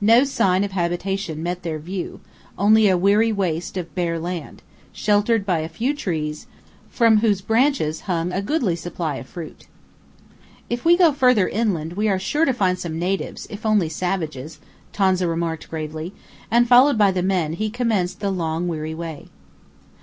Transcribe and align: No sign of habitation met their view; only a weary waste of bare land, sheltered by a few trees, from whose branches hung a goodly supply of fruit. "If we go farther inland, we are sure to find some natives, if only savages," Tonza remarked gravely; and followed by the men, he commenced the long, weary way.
No 0.00 0.24
sign 0.24 0.64
of 0.64 0.72
habitation 0.72 1.42
met 1.42 1.62
their 1.62 1.78
view; 1.78 2.20
only 2.56 2.88
a 2.88 2.96
weary 2.96 3.30
waste 3.30 3.76
of 3.76 3.94
bare 3.94 4.18
land, 4.18 4.62
sheltered 4.90 5.44
by 5.44 5.58
a 5.58 5.68
few 5.68 5.92
trees, 5.94 6.46
from 6.88 7.18
whose 7.18 7.42
branches 7.42 8.00
hung 8.08 8.32
a 8.32 8.40
goodly 8.40 8.74
supply 8.74 9.16
of 9.16 9.26
fruit. 9.26 9.66
"If 10.70 10.86
we 10.86 10.96
go 10.96 11.12
farther 11.12 11.46
inland, 11.46 11.92
we 11.92 12.08
are 12.08 12.18
sure 12.18 12.46
to 12.46 12.54
find 12.54 12.78
some 12.78 12.98
natives, 12.98 13.46
if 13.50 13.66
only 13.66 13.90
savages," 13.90 14.60
Tonza 14.94 15.28
remarked 15.28 15.68
gravely; 15.68 16.14
and 16.50 16.66
followed 16.66 16.96
by 16.96 17.10
the 17.10 17.22
men, 17.22 17.52
he 17.52 17.68
commenced 17.68 18.20
the 18.20 18.30
long, 18.30 18.68
weary 18.68 18.94
way. 18.94 19.26